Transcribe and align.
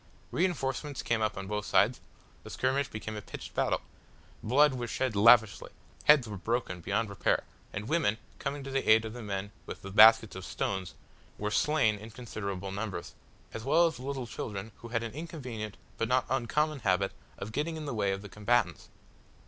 Reinforcements 0.31 1.03
came 1.03 1.21
up 1.21 1.37
on 1.37 1.45
both 1.45 1.63
sides. 1.67 2.01
The 2.43 2.49
skirmish 2.49 2.87
became 2.87 3.15
a 3.15 3.21
pitched 3.21 3.53
battle. 3.53 3.81
Blood 4.41 4.73
was 4.73 4.89
shed 4.89 5.15
lavishly, 5.15 5.69
heads 6.05 6.27
were 6.27 6.37
broken 6.37 6.81
beyond 6.81 7.07
repair, 7.07 7.43
and 7.71 7.87
women, 7.87 8.17
coming 8.39 8.63
to 8.63 8.71
the 8.71 8.81
help 8.81 9.03
of 9.05 9.13
the 9.13 9.21
men 9.21 9.51
with 9.67 9.83
the 9.83 9.91
baskets 9.91 10.35
of 10.35 10.43
stones, 10.43 10.95
were 11.37 11.51
slain 11.51 11.97
in 11.99 12.09
considerable 12.09 12.71
numbers, 12.71 13.13
as 13.53 13.63
well 13.63 13.85
as 13.85 13.99
little 13.99 14.25
children 14.25 14.71
who 14.77 14.87
had 14.87 15.03
an 15.03 15.11
inconvenient 15.11 15.77
but 15.99 16.07
not 16.07 16.25
uncommon 16.31 16.79
habit 16.79 17.11
of 17.37 17.51
getting 17.51 17.77
in 17.77 17.85
the 17.85 17.93
way 17.93 18.11
of 18.11 18.23
the 18.23 18.27
combatants. 18.29 18.89